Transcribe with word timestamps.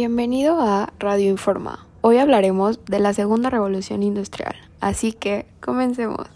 Bienvenido 0.00 0.60
a 0.60 0.92
Radio 1.00 1.28
Informa. 1.28 1.84
Hoy 2.02 2.18
hablaremos 2.18 2.84
de 2.84 3.00
la 3.00 3.12
segunda 3.12 3.50
revolución 3.50 4.04
industrial, 4.04 4.54
así 4.78 5.12
que 5.12 5.46
comencemos. 5.58 6.28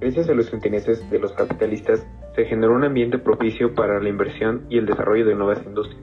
Gracias 0.00 0.28
a 0.28 0.34
los 0.34 0.52
intereses 0.52 1.08
de 1.10 1.18
los 1.18 1.32
capitalistas, 1.32 2.06
se 2.36 2.44
generó 2.44 2.74
un 2.74 2.84
ambiente 2.84 3.16
propicio 3.18 3.74
para 3.74 3.98
la 4.00 4.08
inversión 4.10 4.66
y 4.68 4.76
el 4.76 4.84
desarrollo 4.84 5.24
de 5.24 5.34
nuevas 5.34 5.64
industrias, 5.64 6.02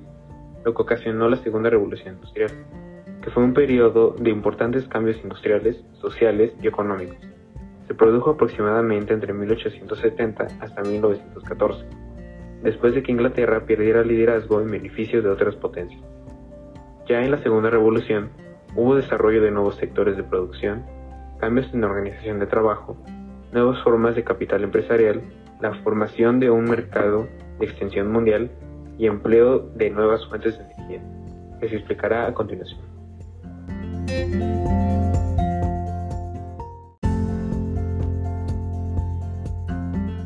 lo 0.64 0.74
que 0.74 0.82
ocasionó 0.82 1.30
la 1.30 1.38
Segunda 1.38 1.70
Revolución 1.70 2.16
Industrial, 2.16 2.52
que 3.22 3.32
fue 3.32 3.44
un 3.44 3.54
periodo 3.54 4.16
de 4.20 4.30
importantes 4.30 4.88
cambios 4.88 5.18
industriales, 5.24 5.84
sociales 6.02 6.54
y 6.62 6.68
económicos. 6.68 7.18
Se 7.88 7.94
produjo 7.96 8.32
aproximadamente 8.32 9.14
entre 9.14 9.34
1870 9.34 10.48
hasta 10.60 10.82
1914, 10.82 11.86
después 12.64 12.94
de 12.94 13.04
que 13.04 13.12
Inglaterra 13.12 13.66
perdiera 13.66 14.04
liderazgo 14.04 14.62
en 14.62 14.72
beneficio 14.72 15.22
de 15.22 15.30
otras 15.30 15.56
potencias. 15.56 16.02
Ya 17.08 17.24
en 17.24 17.32
la 17.32 17.42
Segunda 17.42 17.70
Revolución 17.70 18.30
hubo 18.76 18.96
desarrollo 18.96 19.42
de 19.42 19.52
nuevos 19.52 19.76
sectores 19.76 20.16
de 20.16 20.24
producción, 20.24 20.86
cambios 21.40 21.74
en 21.74 21.82
la 21.82 21.88
organización 21.88 22.40
de 22.40 22.46
trabajo, 22.46 22.98
nuevas 23.52 23.82
formas 23.84 24.16
de 24.16 24.24
capital 24.24 24.64
empresarial, 24.64 25.22
la 25.60 25.74
formación 25.84 26.40
de 26.40 26.50
un 26.50 26.66
mercado 26.66 27.28
de 27.60 27.66
extensión 27.66 28.12
mundial 28.12 28.52
y 29.00 29.08
empleo 29.08 29.60
de 29.76 29.90
nuevas 29.90 30.24
fuentes 30.28 30.58
de 30.60 30.66
energía, 30.66 31.02
que 31.60 31.70
se 31.70 31.76
explicará 31.78 32.28
a 32.28 32.34
continuación. 32.34 32.80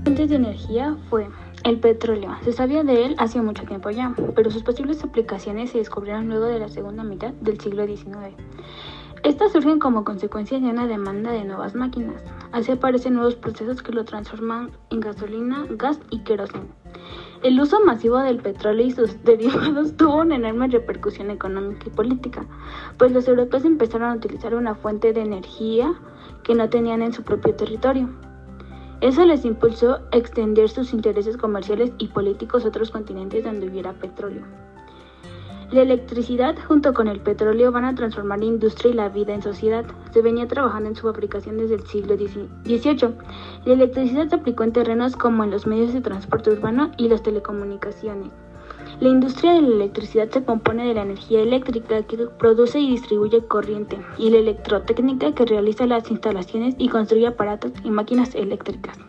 fuente 0.03 0.27
de 0.27 0.35
energía 0.35 0.95
fue 1.09 1.27
el 1.63 1.79
petróleo. 1.79 2.35
Se 2.43 2.51
sabía 2.51 2.83
de 2.83 3.05
él 3.05 3.15
hace 3.17 3.41
mucho 3.41 3.63
tiempo 3.63 3.89
ya, 3.89 4.13
pero 4.35 4.51
sus 4.51 4.61
posibles 4.61 5.03
aplicaciones 5.03 5.71
se 5.71 5.77
descubrieron 5.77 6.27
luego 6.27 6.45
de 6.45 6.59
la 6.59 6.67
segunda 6.67 7.03
mitad 7.03 7.33
del 7.33 7.59
siglo 7.59 7.85
XIX. 7.85 8.35
Estas 9.23 9.53
surgen 9.53 9.79
como 9.79 10.03
consecuencia 10.03 10.59
de 10.59 10.67
una 10.67 10.85
demanda 10.85 11.31
de 11.31 11.45
nuevas 11.45 11.73
máquinas. 11.73 12.21
Así 12.51 12.71
aparecen 12.71 13.13
nuevos 13.13 13.35
procesos 13.35 13.81
que 13.81 13.93
lo 13.93 14.03
transforman 14.03 14.71
en 14.89 14.99
gasolina, 14.99 15.65
gas 15.69 15.99
y 16.09 16.19
queroseno. 16.19 16.82
El 17.43 17.59
uso 17.59 17.79
masivo 17.83 18.19
del 18.19 18.37
petróleo 18.37 18.85
y 18.85 18.91
sus 18.91 19.21
derivados 19.23 19.97
tuvo 19.97 20.21
una 20.21 20.35
enorme 20.35 20.67
repercusión 20.67 21.29
económica 21.29 21.85
y 21.87 21.89
política, 21.89 22.45
pues 22.97 23.11
los 23.11 23.27
europeos 23.27 23.65
empezaron 23.65 24.09
a 24.09 24.15
utilizar 24.15 24.55
una 24.55 24.75
fuente 24.75 25.13
de 25.13 25.21
energía 25.21 25.93
que 26.43 26.55
no 26.55 26.69
tenían 26.69 27.01
en 27.01 27.13
su 27.13 27.23
propio 27.23 27.53
territorio. 27.55 28.09
Eso 29.01 29.25
les 29.25 29.43
impulsó 29.43 29.99
a 30.11 30.17
extender 30.17 30.69
sus 30.69 30.93
intereses 30.93 31.35
comerciales 31.35 31.91
y 31.97 32.07
políticos 32.07 32.63
a 32.63 32.69
otros 32.69 32.91
continentes 32.91 33.43
donde 33.43 33.67
hubiera 33.67 33.91
petróleo. 33.91 34.43
La 35.73 35.81
electricidad 35.81 36.55
junto 36.67 36.93
con 36.93 37.07
el 37.07 37.19
petróleo 37.19 37.71
van 37.71 37.85
a 37.85 37.95
transformar 37.95 38.37
la 38.37 38.45
industria 38.45 38.91
y 38.91 38.93
la 38.93 39.09
vida 39.09 39.33
en 39.33 39.41
sociedad. 39.41 39.83
Se 40.11 40.21
venía 40.21 40.47
trabajando 40.47 40.87
en 40.87 40.95
su 40.95 41.01
fabricación 41.01 41.57
desde 41.57 41.73
el 41.73 41.87
siglo 41.87 42.15
XVIII. 42.15 43.15
La 43.65 43.73
electricidad 43.73 44.27
se 44.29 44.35
aplicó 44.35 44.63
en 44.63 44.71
terrenos 44.71 45.15
como 45.15 45.43
en 45.43 45.49
los 45.49 45.65
medios 45.65 45.91
de 45.91 46.01
transporte 46.01 46.51
urbano 46.51 46.91
y 46.97 47.07
las 47.09 47.23
telecomunicaciones. 47.23 48.29
La 48.99 49.09
industria 49.09 49.53
de 49.53 49.63
la 49.63 49.75
electricidad 49.75 50.29
se 50.29 50.43
compone 50.43 50.87
de 50.87 50.93
la 50.93 51.01
energía 51.01 51.41
eléctrica 51.41 52.03
que 52.03 52.17
produce 52.17 52.79
y 52.79 52.91
distribuye 52.91 53.43
corriente 53.47 53.97
y 54.19 54.29
la 54.29 54.37
electrotécnica 54.37 55.33
que 55.33 55.45
realiza 55.45 55.87
las 55.87 56.11
instalaciones 56.11 56.75
y 56.77 56.87
construye 56.89 57.25
aparatos 57.25 57.71
y 57.83 57.89
máquinas 57.89 58.35
eléctricas. 58.35 58.99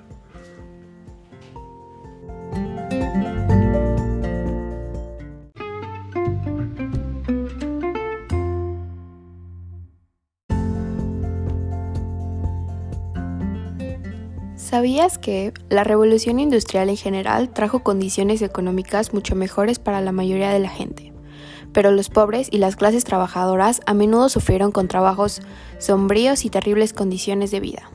¿Sabías 14.75 15.19
que 15.19 15.53
la 15.69 15.85
revolución 15.85 16.41
industrial 16.41 16.89
en 16.89 16.97
general 16.97 17.49
trajo 17.49 17.85
condiciones 17.85 18.43
económicas 18.43 19.15
mucho 19.15 19.37
mejores 19.37 19.79
para 19.79 20.01
la 20.01 20.11
mayoría 20.11 20.51
de 20.51 20.59
la 20.59 20.69
gente? 20.69 21.13
Pero 21.73 21.93
los 21.93 22.09
pobres 22.09 22.49
y 22.51 22.59
las 22.59 22.75
clases 22.75 23.05
trabajadoras 23.05 23.83
a 23.87 23.95
menudo 23.95 24.29
sufrieron 24.29 24.73
con 24.73 24.89
trabajos 24.89 25.43
sombríos 25.79 26.45
y 26.45 26.51
terribles 26.51 26.93
condiciones 26.93 27.53
de 27.53 27.61
vida. 27.61 27.94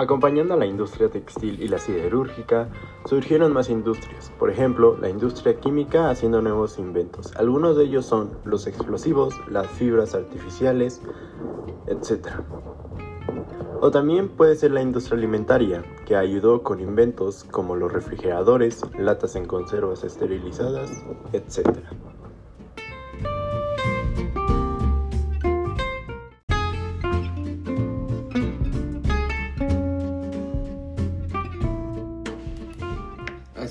Acompañando 0.00 0.54
a 0.54 0.56
la 0.56 0.64
industria 0.64 1.10
textil 1.10 1.62
y 1.62 1.68
la 1.68 1.78
siderúrgica, 1.78 2.70
surgieron 3.04 3.52
más 3.52 3.68
industrias, 3.68 4.32
por 4.38 4.48
ejemplo, 4.48 4.96
la 4.96 5.10
industria 5.10 5.60
química 5.60 6.08
haciendo 6.08 6.40
nuevos 6.40 6.78
inventos. 6.78 7.36
Algunos 7.36 7.76
de 7.76 7.84
ellos 7.84 8.06
son 8.06 8.30
los 8.44 8.66
explosivos, 8.66 9.34
las 9.50 9.66
fibras 9.66 10.14
artificiales, 10.14 11.02
etc. 11.86 12.28
O 13.82 13.90
también 13.90 14.30
puede 14.30 14.56
ser 14.56 14.70
la 14.70 14.80
industria 14.80 15.18
alimentaria, 15.18 15.84
que 16.06 16.16
ayudó 16.16 16.62
con 16.62 16.80
inventos 16.80 17.44
como 17.44 17.76
los 17.76 17.92
refrigeradores, 17.92 18.80
latas 18.98 19.36
en 19.36 19.44
conservas 19.44 20.02
esterilizadas, 20.02 20.90
etc. 21.34 21.76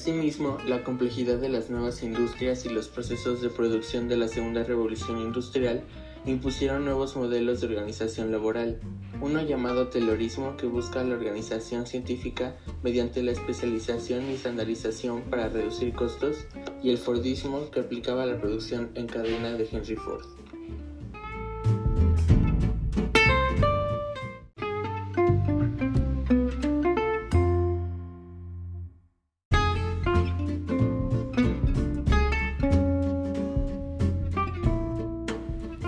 Asimismo, 0.09 0.57
la 0.65 0.83
complejidad 0.83 1.37
de 1.37 1.49
las 1.49 1.69
nuevas 1.69 2.01
industrias 2.01 2.65
y 2.65 2.69
los 2.69 2.87
procesos 2.87 3.43
de 3.43 3.49
producción 3.51 4.07
de 4.07 4.17
la 4.17 4.27
segunda 4.27 4.63
revolución 4.63 5.19
industrial 5.19 5.83
impusieron 6.25 6.83
nuevos 6.83 7.15
modelos 7.15 7.61
de 7.61 7.67
organización 7.67 8.31
laboral, 8.31 8.79
uno 9.21 9.43
llamado 9.43 9.89
Taylorismo 9.89 10.57
que 10.57 10.65
busca 10.65 11.03
la 11.03 11.13
organización 11.13 11.85
científica 11.85 12.57
mediante 12.81 13.21
la 13.21 13.33
especialización 13.33 14.31
y 14.31 14.33
estandarización 14.33 15.21
para 15.29 15.47
reducir 15.47 15.93
costos, 15.93 16.37
y 16.81 16.89
el 16.89 16.97
Fordismo 16.97 17.69
que 17.69 17.81
aplicaba 17.81 18.25
la 18.25 18.41
producción 18.41 18.89
en 18.95 19.05
cadena 19.05 19.53
de 19.53 19.69
Henry 19.71 19.95
Ford. 19.95 20.25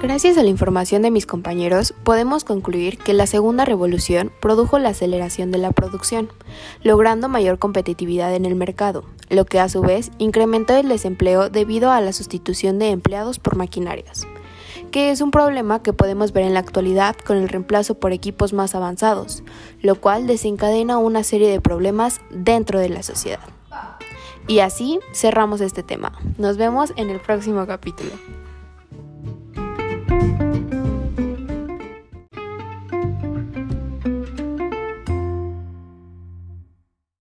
Gracias 0.01 0.35
a 0.39 0.41
la 0.41 0.50
información 0.50 1.03
de 1.03 1.12
mis 1.12 1.28
compañeros, 1.28 1.94
podemos 2.03 2.44
concluir 2.44 2.97
que 2.97 3.13
la 3.13 3.28
segunda 3.28 3.66
revolución 3.66 4.31
produjo 4.41 4.79
la 4.79 4.89
aceleración 4.89 5.51
de 5.51 5.59
la 5.59 5.73
producción, 5.73 6.29
logrando 6.81 7.29
mayor 7.29 7.59
competitividad 7.59 8.34
en 8.34 8.46
el 8.46 8.55
mercado, 8.55 9.03
lo 9.29 9.46
que 9.46 9.59
a 9.59 9.70
su 9.70 9.81
vez 9.81 10.09
incrementó 10.17 10.76
el 10.76 10.90
desempleo 10.90 11.52
debido 11.52 11.91
a 11.91 12.02
la 12.02 12.14
sustitución 12.14 12.79
de 12.79 12.90
empleados 12.90 13.37
por 13.37 13.55
maquinarias, 13.55 14.26
que 14.90 15.11
es 15.11 15.22
un 15.22 15.29
problema 15.29 15.84
que 15.84 15.93
podemos 15.93 16.34
ver 16.34 16.46
en 16.46 16.55
la 16.55 16.61
actualidad 16.61 17.16
con 17.16 17.37
el 17.37 17.47
reemplazo 17.47 17.93
por 17.93 18.11
equipos 18.11 18.53
más 18.53 18.73
avanzados, 18.73 19.43
lo 19.84 20.02
cual 20.02 20.26
desencadena 20.26 20.97
una 20.97 21.23
serie 21.23 21.52
de 21.52 21.61
problemas 21.61 22.22
dentro 22.31 22.79
de 22.79 22.90
la 22.90 23.03
sociedad. 23.03 23.47
Y 24.47 24.59
así 24.61 24.99
cerramos 25.14 25.61
este 25.61 25.84
tema. 25.84 26.20
Nos 26.40 26.58
vemos 26.58 26.91
en 26.96 27.11
el 27.11 27.20
próximo 27.20 27.67
capítulo. 27.67 28.14